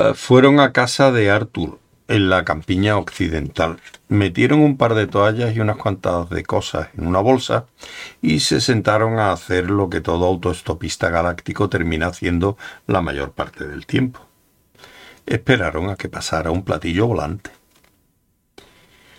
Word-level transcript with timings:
Eh, 0.00 0.14
fueron 0.14 0.60
a 0.60 0.72
casa 0.72 1.12
de 1.12 1.30
Arthur, 1.30 1.78
en 2.08 2.30
la 2.30 2.42
campiña 2.42 2.96
occidental. 2.96 3.78
Metieron 4.08 4.60
un 4.60 4.78
par 4.78 4.94
de 4.94 5.06
toallas 5.06 5.54
y 5.54 5.60
unas 5.60 5.76
cuantas 5.76 6.30
de 6.30 6.42
cosas 6.42 6.88
en 6.96 7.06
una 7.06 7.20
bolsa 7.20 7.66
y 8.22 8.40
se 8.40 8.62
sentaron 8.62 9.18
a 9.18 9.30
hacer 9.30 9.68
lo 9.68 9.90
que 9.90 10.00
todo 10.00 10.24
autoestopista 10.24 11.10
galáctico 11.10 11.68
termina 11.68 12.06
haciendo 12.06 12.56
la 12.86 13.02
mayor 13.02 13.32
parte 13.32 13.66
del 13.66 13.84
tiempo. 13.84 14.20
Esperaron 15.26 15.90
a 15.90 15.96
que 15.96 16.08
pasara 16.08 16.50
un 16.50 16.64
platillo 16.64 17.06
volante. 17.06 17.50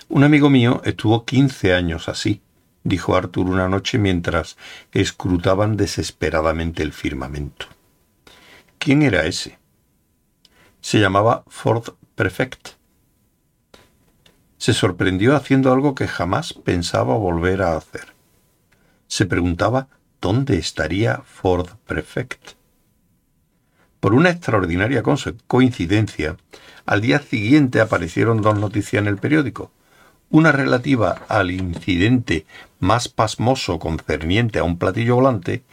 Un 0.10 0.24
amigo 0.24 0.50
mío 0.50 0.82
estuvo 0.84 1.26
quince 1.26 1.76
años 1.76 2.10
así, 2.10 2.42
dijo 2.84 3.16
Arthur 3.16 3.48
una 3.48 3.70
noche 3.70 4.00
mientras 4.00 4.58
escrutaban 4.94 5.78
desesperadamente 5.78 6.82
el 6.82 6.92
firmamento. 6.92 7.68
¿Quién 8.80 9.04
era 9.04 9.26
ese? 9.28 9.61
Se 10.82 11.00
llamaba 11.00 11.44
Ford 11.48 11.94
Prefect. 12.16 12.70
Se 14.58 14.74
sorprendió 14.74 15.36
haciendo 15.36 15.72
algo 15.72 15.96
que 15.96 16.08
jamás 16.08 16.54
pensaba 16.54 17.16
volver 17.16 17.62
a 17.62 17.76
hacer. 17.78 18.14
Se 19.08 19.26
preguntaba 19.26 19.88
dónde 20.20 20.58
estaría 20.58 21.22
Ford 21.26 21.70
Prefect. 21.86 22.52
Por 24.00 24.14
una 24.14 24.30
extraordinaria 24.30 25.04
coincidencia, 25.48 26.38
al 26.86 27.02
día 27.02 27.20
siguiente 27.20 27.80
aparecieron 27.80 28.42
dos 28.42 28.58
noticias 28.58 29.02
en 29.02 29.08
el 29.08 29.18
periódico 29.18 29.72
una 30.32 30.54
relativa 30.54 31.22
al 31.28 31.52
incidente 31.52 32.46
más 32.80 33.10
pasmoso 33.10 33.80
concerniente 33.80 34.60
a 34.60 34.64
un 34.64 34.78
platillo 34.78 35.16
volante 35.16 35.64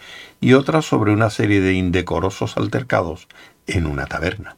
y 0.41 0.55
otra 0.55 0.83
sobre 0.83 1.13
una 1.13 1.31
serie 1.31 1.61
de 1.61 1.75
indecorosos 1.75 2.57
altercados 2.57 3.29
en 3.67 3.87
una 3.87 4.07
taberna. 4.07 4.57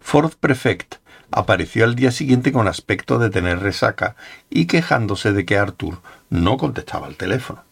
Ford 0.00 0.32
Prefect 0.40 0.96
apareció 1.30 1.84
al 1.84 1.94
día 1.94 2.10
siguiente 2.10 2.52
con 2.52 2.66
aspecto 2.66 3.18
de 3.18 3.30
tener 3.30 3.60
resaca 3.60 4.16
y 4.48 4.66
quejándose 4.66 5.32
de 5.32 5.44
que 5.44 5.58
Arthur 5.58 5.98
no 6.28 6.56
contestaba 6.56 7.06
el 7.06 7.16
teléfono. 7.16 7.62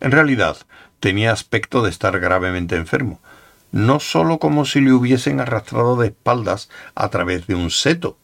En 0.00 0.12
realidad, 0.12 0.56
tenía 1.00 1.32
aspecto 1.32 1.82
de 1.82 1.90
estar 1.90 2.18
gravemente 2.20 2.76
enfermo, 2.76 3.20
no 3.72 4.00
sólo 4.00 4.38
como 4.38 4.64
si 4.64 4.80
le 4.80 4.92
hubiesen 4.92 5.40
arrastrado 5.40 5.96
de 5.96 6.08
espaldas 6.08 6.70
a 6.94 7.08
través 7.08 7.46
de 7.46 7.54
un 7.54 7.70
seto, 7.70 8.16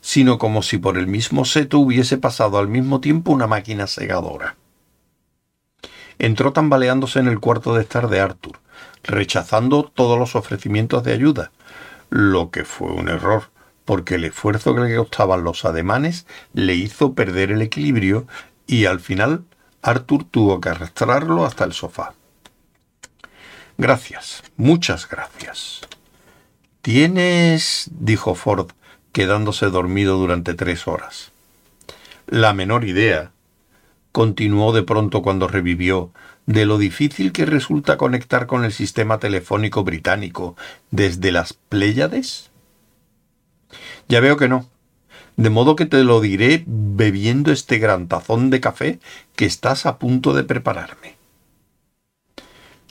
sino 0.00 0.38
como 0.38 0.62
si 0.62 0.78
por 0.78 0.96
el 0.96 1.06
mismo 1.06 1.44
seto 1.44 1.78
hubiese 1.78 2.18
pasado 2.18 2.58
al 2.58 2.68
mismo 2.68 3.00
tiempo 3.00 3.32
una 3.32 3.46
máquina 3.46 3.86
segadora. 3.86 4.56
Entró 6.18 6.52
tambaleándose 6.52 7.18
en 7.18 7.28
el 7.28 7.40
cuarto 7.40 7.74
de 7.74 7.82
estar 7.82 8.08
de 8.08 8.20
Arthur, 8.20 8.58
rechazando 9.04 9.84
todos 9.84 10.18
los 10.18 10.34
ofrecimientos 10.36 11.04
de 11.04 11.12
ayuda, 11.12 11.50
lo 12.10 12.50
que 12.50 12.64
fue 12.64 12.90
un 12.90 13.08
error, 13.08 13.50
porque 13.84 14.16
el 14.16 14.24
esfuerzo 14.24 14.74
que 14.74 14.82
le 14.82 14.96
costaban 14.96 15.44
los 15.44 15.64
ademanes 15.64 16.26
le 16.52 16.74
hizo 16.74 17.14
perder 17.14 17.50
el 17.50 17.62
equilibrio 17.62 18.26
y 18.66 18.84
al 18.84 19.00
final 19.00 19.44
Arthur 19.82 20.24
tuvo 20.24 20.60
que 20.60 20.68
arrastrarlo 20.68 21.44
hasta 21.44 21.64
el 21.64 21.72
sofá. 21.72 22.14
Gracias, 23.78 24.42
muchas 24.56 25.08
gracias. 25.08 25.80
Tienes, 26.82 27.88
dijo 27.92 28.34
Ford, 28.34 28.70
quedándose 29.12 29.66
dormido 29.66 30.18
durante 30.18 30.54
tres 30.54 30.86
horas. 30.88 31.32
La 32.26 32.52
menor 32.52 32.84
idea, 32.84 33.32
continuó 34.12 34.72
de 34.72 34.82
pronto 34.82 35.22
cuando 35.22 35.48
revivió, 35.48 36.12
de 36.46 36.66
lo 36.66 36.78
difícil 36.78 37.32
que 37.32 37.46
resulta 37.46 37.96
conectar 37.96 38.46
con 38.46 38.64
el 38.64 38.72
sistema 38.72 39.18
telefónico 39.18 39.84
británico 39.84 40.56
desde 40.90 41.32
las 41.32 41.52
Pléyades? 41.52 42.50
Ya 44.08 44.20
veo 44.20 44.36
que 44.36 44.48
no. 44.48 44.66
De 45.36 45.50
modo 45.50 45.76
que 45.76 45.86
te 45.86 46.02
lo 46.02 46.20
diré 46.20 46.64
bebiendo 46.66 47.52
este 47.52 47.78
gran 47.78 48.08
tazón 48.08 48.50
de 48.50 48.60
café 48.60 48.98
que 49.36 49.44
estás 49.44 49.86
a 49.86 49.98
punto 49.98 50.32
de 50.32 50.44
prepararme. 50.44 51.16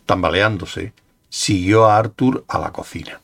Tambaleándose, 0.05 0.93
siguió 1.29 1.87
a 1.87 1.97
Arthur 1.97 2.45
a 2.47 2.59
la 2.59 2.71
cocina 2.71 3.19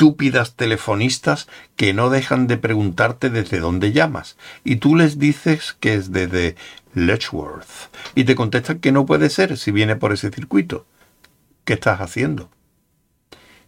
estúpidas 0.00 0.54
telefonistas 0.54 1.46
que 1.76 1.92
no 1.92 2.08
dejan 2.08 2.46
de 2.46 2.56
preguntarte 2.56 3.28
desde 3.28 3.60
dónde 3.60 3.92
llamas, 3.92 4.38
y 4.64 4.76
tú 4.76 4.96
les 4.96 5.18
dices 5.18 5.76
que 5.78 5.92
es 5.92 6.10
desde 6.10 6.56
Letchworth, 6.94 7.68
y 8.14 8.24
te 8.24 8.34
contestan 8.34 8.78
que 8.78 8.92
no 8.92 9.04
puede 9.04 9.28
ser 9.28 9.58
si 9.58 9.72
viene 9.72 9.96
por 9.96 10.14
ese 10.14 10.30
circuito. 10.30 10.86
¿Qué 11.66 11.74
estás 11.74 12.00
haciendo? 12.00 12.48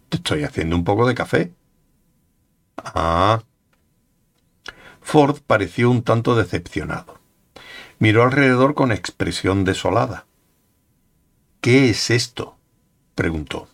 Te 0.09 0.17
estoy 0.17 0.45
haciendo 0.45 0.75
un 0.75 0.85
poco 0.85 1.07
de 1.07 1.15
café. 1.15 1.53
Ah. 2.79 3.43
Ford 5.03 5.37
pareció 5.47 5.91
un 5.91 6.03
tanto 6.03 6.35
decepcionado. 6.35 7.21
Miró 7.99 8.23
alrededor 8.23 8.73
con 8.73 8.91
expresión 8.91 9.65
desolada. 9.65 10.25
¿Qué 11.61 11.91
es 11.91 12.09
esto? 12.09 12.57
preguntó. 13.15 13.69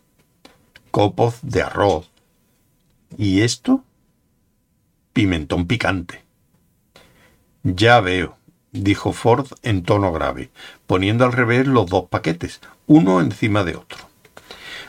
Copos 0.91 1.39
de 1.43 1.63
arroz, 1.63 2.11
¿Y 3.17 3.43
esto? 3.43 3.85
Pimentón 5.13 5.67
picante. 5.67 6.25
Ya 7.63 8.01
veo, 8.01 8.37
dijo 8.73 9.13
Ford 9.13 9.49
en 9.63 9.83
tono 9.83 10.13
grave, 10.13 10.51
poniendo 10.87 11.25
al 11.25 11.33
revés 11.33 11.67
los 11.67 11.87
dos 11.87 12.05
paquetes, 12.09 12.61
uno 12.87 13.21
encima 13.21 13.65
de 13.65 13.77
otro. 13.77 13.99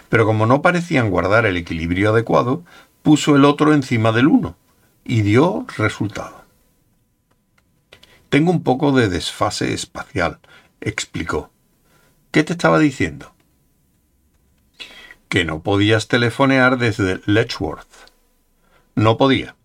Pero 0.10 0.26
como 0.26 0.46
no 0.46 0.62
parecían 0.62 1.10
guardar 1.10 1.46
el 1.46 1.58
equilibrio 1.58 2.12
adecuado, 2.12 2.64
puso 3.02 3.36
el 3.36 3.46
otro 3.46 3.74
encima 3.74 4.12
del 4.12 4.28
uno 4.28 4.56
y 5.04 5.22
dio 5.22 5.66
resultado. 5.78 6.44
Tengo 8.30 8.52
un 8.52 8.64
poco 8.64 8.92
de 8.92 9.10
desfase 9.10 9.74
espacial, 9.74 10.40
explicó. 10.82 11.52
¿Qué 12.32 12.44
te 12.44 12.54
estaba 12.54 12.78
diciendo? 12.78 13.34
Que 15.30 15.46
no 15.46 15.62
podías 15.62 16.08
telefonear 16.08 16.80
desde 16.80 17.22
Letchworth. 17.28 18.10
No 18.96 19.16
podía. 19.18 19.56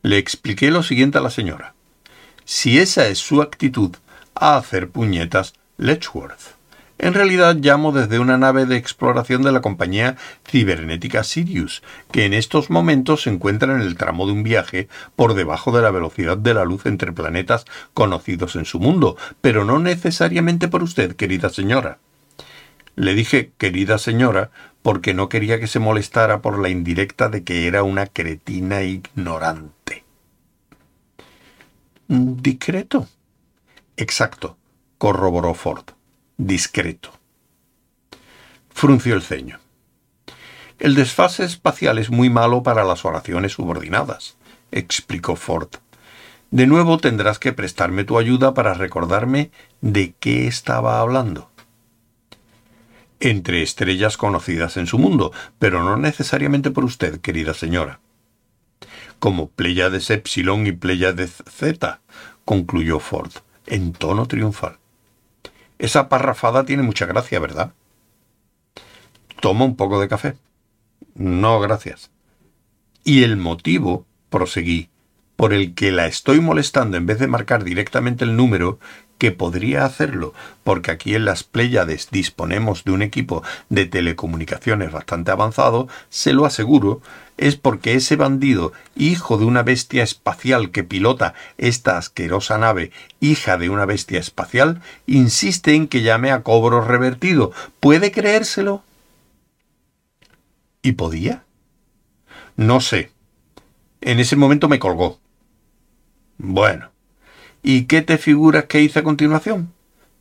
Le 0.00 0.16
expliqué 0.16 0.70
lo 0.70 0.82
siguiente 0.82 1.18
a 1.18 1.20
la 1.20 1.28
señora. 1.28 1.74
Si 2.46 2.78
esa 2.78 3.06
es 3.06 3.18
su 3.18 3.42
actitud 3.42 3.94
a 4.34 4.56
hacer 4.56 4.88
puñetas, 4.88 5.52
Letchworth. 5.76 6.56
En 6.98 7.12
realidad 7.12 7.56
llamo 7.60 7.92
desde 7.92 8.18
una 8.18 8.38
nave 8.38 8.64
de 8.64 8.76
exploración 8.76 9.42
de 9.42 9.52
la 9.52 9.60
compañía 9.60 10.16
cibernética 10.48 11.24
Sirius, 11.24 11.82
que 12.10 12.24
en 12.24 12.32
estos 12.32 12.70
momentos 12.70 13.24
se 13.24 13.30
encuentra 13.30 13.74
en 13.74 13.82
el 13.82 13.98
tramo 13.98 14.24
de 14.24 14.32
un 14.32 14.42
viaje 14.42 14.88
por 15.14 15.34
debajo 15.34 15.72
de 15.72 15.82
la 15.82 15.90
velocidad 15.90 16.38
de 16.38 16.54
la 16.54 16.64
luz 16.64 16.86
entre 16.86 17.12
planetas 17.12 17.66
conocidos 17.92 18.56
en 18.56 18.64
su 18.64 18.80
mundo, 18.80 19.18
pero 19.42 19.66
no 19.66 19.78
necesariamente 19.78 20.68
por 20.68 20.82
usted, 20.82 21.16
querida 21.16 21.50
señora. 21.50 21.98
Le 22.94 23.12
dije 23.12 23.52
querida 23.58 23.98
señora 23.98 24.50
porque 24.86 25.14
no 25.14 25.28
quería 25.28 25.58
que 25.58 25.66
se 25.66 25.80
molestara 25.80 26.42
por 26.42 26.60
la 26.60 26.68
indirecta 26.68 27.28
de 27.28 27.42
que 27.42 27.66
era 27.66 27.82
una 27.82 28.06
cretina 28.06 28.84
ignorante. 28.84 30.04
Discreto. 32.06 33.08
Exacto, 33.96 34.56
corroboró 34.96 35.54
Ford. 35.54 35.86
Discreto. 36.36 37.10
Frunció 38.70 39.16
el 39.16 39.22
ceño. 39.22 39.58
El 40.78 40.94
desfase 40.94 41.42
espacial 41.42 41.98
es 41.98 42.10
muy 42.10 42.30
malo 42.30 42.62
para 42.62 42.84
las 42.84 43.04
oraciones 43.04 43.54
subordinadas, 43.54 44.36
explicó 44.70 45.34
Ford. 45.34 45.70
De 46.52 46.68
nuevo 46.68 46.98
tendrás 46.98 47.40
que 47.40 47.52
prestarme 47.52 48.04
tu 48.04 48.18
ayuda 48.18 48.54
para 48.54 48.72
recordarme 48.72 49.50
de 49.80 50.14
qué 50.20 50.46
estaba 50.46 51.00
hablando 51.00 51.50
entre 53.20 53.62
estrellas 53.62 54.16
conocidas 54.16 54.76
en 54.76 54.86
su 54.86 54.98
mundo, 54.98 55.32
pero 55.58 55.82
no 55.82 55.96
necesariamente 55.96 56.70
por 56.70 56.84
usted, 56.84 57.20
querida 57.20 57.54
señora. 57.54 58.00
Como 59.18 59.48
Pleiades 59.48 60.10
Epsilon 60.10 60.66
y 60.66 60.72
Pleiades 60.72 61.42
Z, 61.48 62.00
concluyó 62.44 63.00
Ford, 63.00 63.32
en 63.66 63.92
tono 63.92 64.26
triunfal. 64.26 64.78
Esa 65.78 66.08
parrafada 66.08 66.64
tiene 66.64 66.82
mucha 66.82 67.06
gracia, 67.06 67.38
¿verdad? 67.38 67.72
Toma 69.40 69.64
un 69.64 69.76
poco 69.76 70.00
de 70.00 70.08
café. 70.08 70.36
No, 71.14 71.60
gracias. 71.60 72.10
Y 73.04 73.22
el 73.22 73.36
motivo, 73.36 74.06
proseguí, 74.30 74.88
por 75.36 75.52
el 75.52 75.74
que 75.74 75.92
la 75.92 76.06
estoy 76.06 76.40
molestando 76.40 76.96
en 76.96 77.06
vez 77.06 77.18
de 77.18 77.26
marcar 77.26 77.62
directamente 77.62 78.24
el 78.24 78.36
número 78.36 78.78
que 79.18 79.32
podría 79.32 79.84
hacerlo, 79.84 80.34
porque 80.64 80.90
aquí 80.90 81.14
en 81.14 81.24
las 81.24 81.42
Pléyades 81.44 82.08
disponemos 82.10 82.84
de 82.84 82.92
un 82.92 83.02
equipo 83.02 83.42
de 83.68 83.86
telecomunicaciones 83.86 84.92
bastante 84.92 85.30
avanzado, 85.30 85.88
se 86.08 86.32
lo 86.32 86.44
aseguro, 86.44 87.00
es 87.36 87.56
porque 87.56 87.94
ese 87.94 88.16
bandido, 88.16 88.72
hijo 88.94 89.38
de 89.38 89.44
una 89.44 89.62
bestia 89.62 90.02
espacial 90.02 90.70
que 90.70 90.84
pilota 90.84 91.34
esta 91.58 91.98
asquerosa 91.98 92.58
nave, 92.58 92.92
hija 93.20 93.58
de 93.58 93.70
una 93.70 93.86
bestia 93.86 94.18
espacial, 94.18 94.82
insiste 95.06 95.74
en 95.74 95.88
que 95.88 96.02
llame 96.02 96.30
a 96.30 96.42
cobro 96.42 96.80
revertido. 96.80 97.52
¿Puede 97.80 98.10
creérselo? 98.10 98.82
¿Y 100.82 100.92
podía? 100.92 101.44
No 102.56 102.80
sé. 102.80 103.10
En 104.00 104.20
ese 104.20 104.36
momento 104.36 104.68
me 104.68 104.78
colgó. 104.78 105.18
Bueno. 106.38 106.95
¿Y 107.68 107.86
qué 107.86 108.00
te 108.00 108.16
figuras 108.16 108.66
que 108.66 108.80
hice 108.80 109.00
a 109.00 109.02
continuación? 109.02 109.72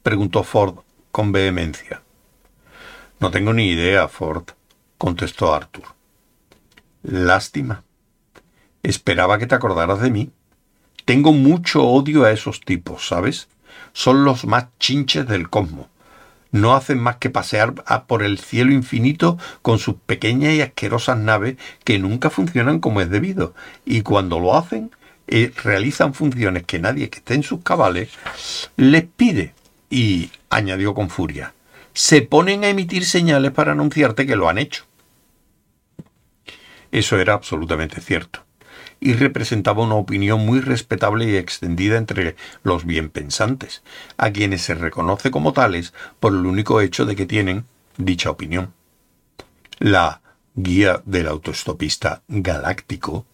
preguntó 0.01 0.43
Ford 0.43 0.79
con 1.11 1.31
vehemencia. 1.31 2.01
No 3.19 3.29
tengo 3.29 3.53
ni 3.53 3.69
idea, 3.69 4.07
Ford, 4.07 4.45
contestó 4.97 5.53
Arthur. 5.53 5.83
Lástima. 7.03 7.83
Esperaba 8.81 9.37
que 9.37 9.45
te 9.45 9.53
acordaras 9.53 10.01
de 10.01 10.09
mí. 10.09 10.31
Tengo 11.05 11.33
mucho 11.33 11.83
odio 11.83 12.23
a 12.23 12.31
esos 12.31 12.61
tipos, 12.61 13.07
¿sabes? 13.07 13.47
Son 13.93 14.25
los 14.25 14.45
más 14.45 14.69
chinches 14.79 15.27
del 15.27 15.47
cosmos. 15.47 15.85
No 16.49 16.73
hacen 16.73 16.97
más 16.97 17.17
que 17.17 17.29
pasear 17.29 17.75
por 18.07 18.23
el 18.23 18.39
cielo 18.39 18.71
infinito 18.71 19.37
con 19.61 19.77
sus 19.77 19.97
pequeñas 19.97 20.55
y 20.55 20.61
asquerosas 20.61 21.19
naves 21.19 21.57
que 21.83 21.99
nunca 21.99 22.31
funcionan 22.31 22.79
como 22.79 23.01
es 23.01 23.11
debido. 23.11 23.53
Y 23.85 24.01
cuando 24.01 24.39
lo 24.39 24.57
hacen, 24.57 24.89
eh, 25.27 25.51
realizan 25.63 26.13
funciones 26.13 26.63
que 26.63 26.79
nadie 26.79 27.09
que 27.09 27.19
esté 27.19 27.33
en 27.33 27.43
sus 27.43 27.61
cabales 27.61 28.09
les 28.77 29.03
pide. 29.03 29.53
Y, 29.89 30.31
añadió 30.49 30.93
con 30.93 31.09
furia, 31.09 31.53
se 31.93 32.21
ponen 32.21 32.63
a 32.63 32.69
emitir 32.69 33.05
señales 33.05 33.51
para 33.51 33.73
anunciarte 33.73 34.25
que 34.25 34.35
lo 34.35 34.49
han 34.49 34.57
hecho. 34.57 34.85
Eso 36.91 37.19
era 37.19 37.33
absolutamente 37.33 38.01
cierto 38.01 38.45
y 38.99 39.13
representaba 39.13 39.83
una 39.83 39.95
opinión 39.95 40.45
muy 40.45 40.59
respetable 40.61 41.25
y 41.25 41.35
extendida 41.35 41.97
entre 41.97 42.35
los 42.63 42.85
bienpensantes, 42.85 43.83
a 44.17 44.31
quienes 44.31 44.61
se 44.63 44.73
reconoce 44.73 45.31
como 45.31 45.53
tales 45.53 45.93
por 46.19 46.33
el 46.33 46.45
único 46.45 46.81
hecho 46.81 47.05
de 47.05 47.15
que 47.15 47.25
tienen 47.25 47.65
dicha 47.97 48.29
opinión. 48.29 48.73
La 49.79 50.21
guía 50.55 51.01
del 51.05 51.27
autoestopista 51.27 52.23
galáctico, 52.27 53.25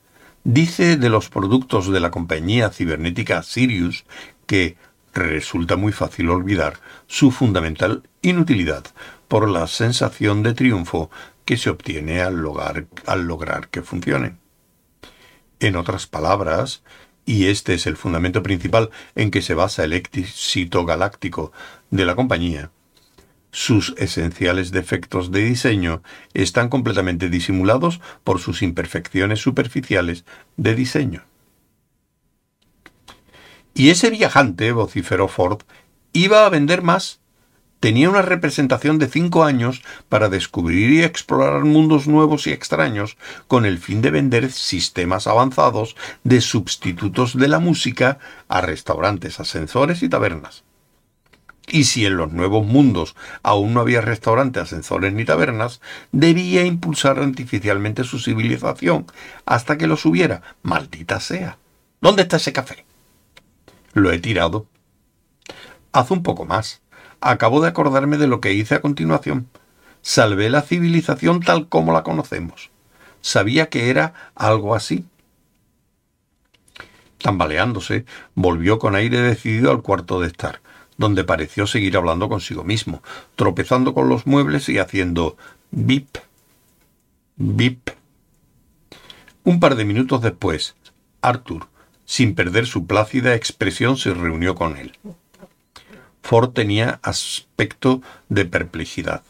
dice 0.43 0.97
de 0.97 1.09
los 1.09 1.29
productos 1.29 1.91
de 1.91 1.99
la 1.99 2.11
compañía 2.11 2.69
cibernética 2.71 3.43
Sirius 3.43 4.05
que 4.45 4.77
resulta 5.13 5.75
muy 5.75 5.91
fácil 5.91 6.29
olvidar 6.29 6.79
su 7.07 7.31
fundamental 7.31 8.03
inutilidad 8.21 8.85
por 9.27 9.49
la 9.49 9.67
sensación 9.67 10.43
de 10.43 10.53
triunfo 10.53 11.09
que 11.45 11.57
se 11.57 11.69
obtiene 11.69 12.21
al 12.21 12.37
lograr, 12.37 12.85
al 13.05 13.25
lograr 13.25 13.67
que 13.69 13.81
funcionen. 13.81 14.37
En 15.59 15.75
otras 15.75 16.07
palabras, 16.07 16.83
y 17.25 17.47
este 17.47 17.73
es 17.73 17.87
el 17.87 17.97
fundamento 17.97 18.41
principal 18.43 18.89
en 19.15 19.31
que 19.31 19.41
se 19.41 19.53
basa 19.53 19.83
el 19.83 19.93
éxito 19.93 20.85
galáctico 20.85 21.51
de 21.91 22.05
la 22.05 22.15
compañía, 22.15 22.71
sus 23.51 23.95
esenciales 23.97 24.71
defectos 24.71 25.31
de 25.31 25.43
diseño 25.43 26.03
están 26.33 26.69
completamente 26.69 27.29
disimulados 27.29 27.99
por 28.23 28.39
sus 28.39 28.61
imperfecciones 28.61 29.39
superficiales 29.39 30.23
de 30.55 30.75
diseño. 30.75 31.23
Y 33.73 33.89
ese 33.89 34.09
viajante, 34.09 34.71
vociferó 34.71 35.27
Ford, 35.27 35.61
iba 36.13 36.45
a 36.45 36.49
vender 36.49 36.81
más. 36.81 37.18
Tenía 37.79 38.09
una 38.09 38.21
representación 38.21 38.99
de 38.99 39.07
cinco 39.07 39.45
años 39.45 39.81
para 40.09 40.27
descubrir 40.27 40.91
y 40.91 41.03
explorar 41.03 41.63
mundos 41.63 42.07
nuevos 42.07 42.45
y 42.45 42.51
extraños 42.51 43.15
con 43.47 43.65
el 43.65 43.77
fin 43.77 44.01
de 44.01 44.11
vender 44.11 44.51
sistemas 44.51 45.27
avanzados 45.27 45.95
de 46.25 46.41
sustitutos 46.41 47.37
de 47.37 47.47
la 47.47 47.59
música 47.59 48.19
a 48.49 48.59
restaurantes, 48.59 49.39
ascensores 49.39 50.03
y 50.03 50.09
tabernas. 50.09 50.63
Y 51.71 51.85
si 51.85 52.05
en 52.05 52.17
los 52.17 52.33
nuevos 52.33 52.65
mundos 52.65 53.15
aún 53.43 53.73
no 53.73 53.79
había 53.79 54.01
restaurantes, 54.01 54.63
ascensores 54.63 55.13
ni 55.13 55.23
tabernas, 55.23 55.79
debía 56.11 56.65
impulsar 56.65 57.19
artificialmente 57.19 58.03
su 58.03 58.19
civilización 58.19 59.05
hasta 59.45 59.77
que 59.77 59.87
los 59.87 60.05
hubiera. 60.05 60.41
Maldita 60.63 61.19
sea. 61.19 61.59
¿Dónde 62.01 62.23
está 62.23 62.37
ese 62.37 62.53
café? 62.53 62.85
Lo 63.93 64.11
he 64.11 64.19
tirado. 64.19 64.65
Haz 65.91 66.11
un 66.11 66.23
poco 66.23 66.45
más. 66.45 66.81
Acabo 67.21 67.61
de 67.61 67.69
acordarme 67.69 68.17
de 68.17 68.27
lo 68.27 68.41
que 68.41 68.53
hice 68.53 68.75
a 68.75 68.81
continuación. 68.81 69.47
Salvé 70.01 70.49
la 70.49 70.61
civilización 70.61 71.41
tal 71.41 71.67
como 71.67 71.93
la 71.93 72.03
conocemos. 72.03 72.69
Sabía 73.21 73.69
que 73.69 73.89
era 73.89 74.13
algo 74.35 74.75
así. 74.75 75.05
Tambaleándose, 77.17 78.05
volvió 78.33 78.79
con 78.79 78.95
aire 78.95 79.21
decidido 79.21 79.71
al 79.71 79.81
cuarto 79.81 80.21
de 80.21 80.27
estar 80.27 80.61
donde 80.99 81.23
pareció 81.23 81.65
seguir 81.65 81.95
hablando 81.95 82.27
consigo 82.27 82.65
mismo, 82.65 83.01
tropezando 83.37 83.93
con 83.93 84.09
los 84.09 84.27
muebles 84.27 84.67
y 84.67 84.79
haciendo 84.79 85.37
bip, 85.71 86.17
bip. 87.37 87.91
Un 89.45 89.61
par 89.61 89.75
de 89.75 89.85
minutos 89.85 90.21
después, 90.21 90.75
Arthur, 91.21 91.67
sin 92.03 92.35
perder 92.35 92.65
su 92.65 92.85
plácida 92.85 93.33
expresión, 93.33 93.95
se 93.95 94.13
reunió 94.13 94.55
con 94.55 94.75
él. 94.75 94.91
Ford 96.29 96.51
tenía 96.51 96.99
aspecto 97.01 98.03
de 98.27 98.45
perplejidad. 98.45 99.23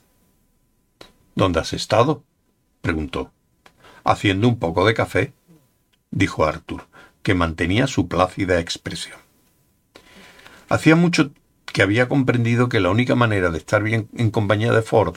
¿Dónde 1.34 1.62
has 1.62 1.72
estado? 1.72 2.24
preguntó. 2.82 3.32
Haciendo 4.04 4.50
un 4.50 4.60
poco 4.60 4.86
de 4.86 4.94
café, 4.94 5.32
dijo 6.12 6.44
Arthur, 6.44 6.88
que 7.24 7.36
mantenía 7.36 7.88
su 7.88 8.10
plácida 8.10 8.60
expresión. 8.60 9.18
Hacía 10.68 10.98
mucho 10.98 11.32
que 11.68 11.84
había 11.84 12.10
comprendido 12.10 12.68
que 12.68 12.82
la 12.82 12.90
única 12.90 13.16
manera 13.16 13.50
de 13.50 13.60
estar 13.60 13.82
bien 13.82 14.10
en 14.18 14.30
compañía 14.30 14.74
de 14.74 14.82
Ford 14.82 15.16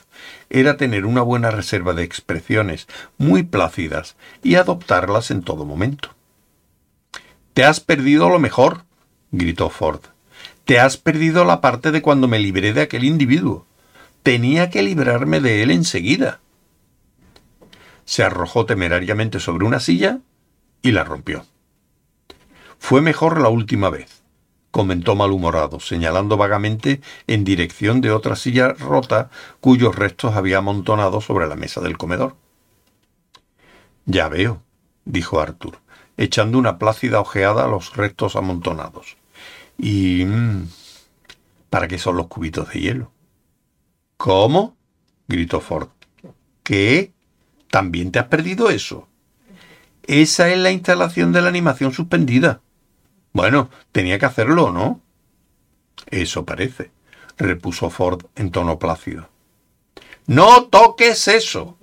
era 0.50 0.76
tener 0.76 1.04
una 1.04 1.22
buena 1.22 1.50
reserva 1.50 1.94
de 1.94 2.04
expresiones 2.04 2.86
muy 3.18 3.42
plácidas 3.42 4.14
y 4.44 4.54
adoptarlas 4.54 5.32
en 5.32 5.42
todo 5.42 5.64
momento. 5.64 6.14
Te 7.54 7.64
has 7.64 7.80
perdido 7.80 8.28
lo 8.28 8.38
mejor, 8.38 8.84
gritó 9.32 9.68
Ford. 9.68 10.11
Te 10.72 10.80
has 10.80 10.96
perdido 10.96 11.44
la 11.44 11.60
parte 11.60 11.90
de 11.90 12.00
cuando 12.00 12.28
me 12.28 12.38
libré 12.38 12.72
de 12.72 12.80
aquel 12.80 13.04
individuo. 13.04 13.66
Tenía 14.22 14.70
que 14.70 14.80
librarme 14.80 15.38
de 15.38 15.62
él 15.62 15.70
enseguida. 15.70 16.40
Se 18.06 18.24
arrojó 18.24 18.64
temerariamente 18.64 19.38
sobre 19.38 19.66
una 19.66 19.80
silla 19.80 20.20
y 20.80 20.92
la 20.92 21.04
rompió. 21.04 21.44
Fue 22.78 23.02
mejor 23.02 23.38
la 23.38 23.50
última 23.50 23.90
vez 23.90 24.22
comentó 24.70 25.14
malhumorado, 25.14 25.78
señalando 25.78 26.38
vagamente 26.38 27.02
en 27.26 27.44
dirección 27.44 28.00
de 28.00 28.10
otra 28.10 28.34
silla 28.34 28.72
rota 28.72 29.28
cuyos 29.60 29.94
restos 29.94 30.36
había 30.36 30.56
amontonado 30.56 31.20
sobre 31.20 31.48
la 31.48 31.54
mesa 31.54 31.82
del 31.82 31.98
comedor. 31.98 32.34
Ya 34.06 34.26
veo, 34.28 34.62
dijo 35.04 35.38
Arthur, 35.38 35.80
echando 36.16 36.56
una 36.56 36.78
plácida 36.78 37.20
ojeada 37.20 37.66
a 37.66 37.68
los 37.68 37.94
restos 37.94 38.36
amontonados. 38.36 39.18
¿Y 39.78 40.24
mm, 40.24 40.68
para 41.70 41.88
qué 41.88 41.98
son 41.98 42.16
los 42.16 42.28
cubitos 42.28 42.70
de 42.70 42.80
hielo? 42.80 43.12
¿Cómo? 44.16 44.76
gritó 45.28 45.60
Ford. 45.60 45.88
¿Qué? 46.62 47.12
¿También 47.70 48.12
te 48.12 48.18
has 48.18 48.26
perdido 48.26 48.70
eso? 48.70 49.08
Esa 50.04 50.50
es 50.50 50.58
la 50.58 50.70
instalación 50.70 51.32
de 51.32 51.42
la 51.42 51.48
animación 51.48 51.92
suspendida. 51.92 52.60
Bueno, 53.32 53.70
tenía 53.92 54.18
que 54.18 54.26
hacerlo, 54.26 54.70
¿no? 54.72 55.00
Eso 56.06 56.44
parece, 56.44 56.90
repuso 57.38 57.88
Ford 57.88 58.26
en 58.36 58.50
tono 58.50 58.78
plácido. 58.78 59.28
No 60.26 60.64
toques 60.64 61.28
eso, 61.28 61.78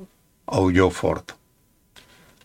aulló 0.45 0.89
Ford. 0.91 1.23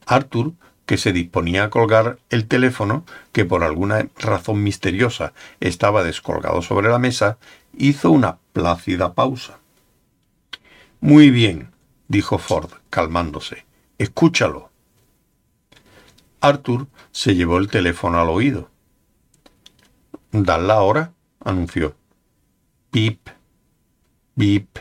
Arthur, 0.06 0.52
que 0.86 0.96
se 0.98 1.12
disponía 1.12 1.64
a 1.64 1.70
colgar 1.70 2.18
el 2.30 2.46
teléfono, 2.46 3.04
que 3.32 3.44
por 3.44 3.64
alguna 3.64 4.08
razón 4.18 4.62
misteriosa 4.62 5.32
estaba 5.60 6.04
descolgado 6.04 6.62
sobre 6.62 6.88
la 6.88 6.98
mesa, 6.98 7.38
hizo 7.76 8.10
una 8.10 8.38
plácida 8.52 9.14
pausa. 9.14 9.58
Muy 11.00 11.30
bien, 11.30 11.70
dijo 12.08 12.38
Ford, 12.38 12.70
calmándose. 12.90 13.64
Escúchalo. 13.98 14.70
Arthur 16.40 16.86
se 17.12 17.34
llevó 17.34 17.58
el 17.58 17.68
teléfono 17.68 18.20
al 18.20 18.28
oído 18.28 18.68
¿Dad 20.36 20.66
la 20.66 20.80
hora? 20.80 21.12
anunció. 21.44 21.94
Bip, 22.90 23.28
bip, 24.34 24.78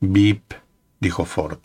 bip, 0.00 0.52
dijo 0.98 1.24
Ford. 1.24 1.60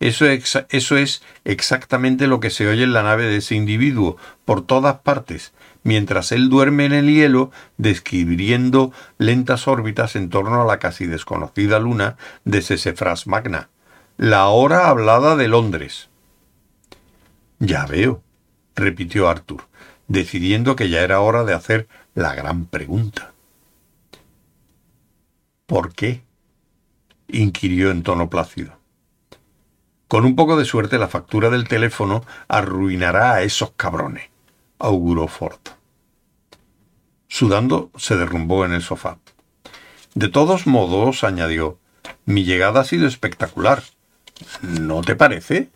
Eso 0.00 0.26
es, 0.26 0.64
eso 0.68 0.96
es 0.96 1.22
exactamente 1.44 2.26
lo 2.26 2.40
que 2.40 2.50
se 2.50 2.68
oye 2.68 2.84
en 2.84 2.92
la 2.92 3.02
nave 3.02 3.24
de 3.24 3.38
ese 3.38 3.54
individuo, 3.54 4.16
por 4.44 4.64
todas 4.64 4.98
partes, 5.00 5.52
mientras 5.82 6.32
él 6.32 6.48
duerme 6.48 6.84
en 6.84 6.92
el 6.92 7.12
hielo, 7.12 7.50
describiendo 7.76 8.92
lentas 9.18 9.66
órbitas 9.66 10.16
en 10.16 10.30
torno 10.30 10.62
a 10.62 10.64
la 10.64 10.78
casi 10.78 11.06
desconocida 11.06 11.78
luna 11.80 12.16
de 12.44 12.62
Sesefras 12.62 13.26
Magna. 13.26 13.68
La 14.16 14.48
hora 14.48 14.88
hablada 14.88 15.36
de 15.36 15.48
Londres. 15.48 16.08
Ya 17.58 17.86
veo, 17.86 18.22
repitió 18.76 19.28
Arthur, 19.28 19.64
decidiendo 20.06 20.76
que 20.76 20.88
ya 20.88 21.00
era 21.00 21.20
hora 21.20 21.44
de 21.44 21.54
hacer 21.54 21.88
la 22.14 22.34
gran 22.34 22.66
pregunta. 22.66 23.32
¿Por 25.66 25.92
qué? 25.92 26.22
inquirió 27.28 27.90
en 27.90 28.02
tono 28.02 28.30
plácido. 28.30 28.77
Con 30.08 30.24
un 30.24 30.34
poco 30.36 30.56
de 30.56 30.64
suerte 30.64 30.98
la 30.98 31.08
factura 31.08 31.50
del 31.50 31.68
teléfono 31.68 32.24
arruinará 32.48 33.34
a 33.34 33.42
esos 33.42 33.72
cabrones, 33.76 34.30
auguró 34.78 35.28
Ford. 35.28 35.60
Sudando, 37.28 37.90
se 37.96 38.16
derrumbó 38.16 38.64
en 38.64 38.72
el 38.72 38.82
sofá. 38.82 39.18
De 40.14 40.28
todos 40.28 40.66
modos, 40.66 41.24
añadió, 41.24 41.78
mi 42.24 42.44
llegada 42.44 42.80
ha 42.80 42.84
sido 42.84 43.06
espectacular. 43.06 43.82
¿No 44.62 45.02
te 45.02 45.14
parece? 45.14 45.68